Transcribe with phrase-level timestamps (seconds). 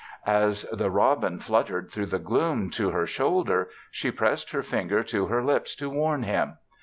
[0.25, 5.27] As the robin fluttered through the gloom to her shoulder, she pressed her finger to
[5.27, 6.57] her lips to warn him.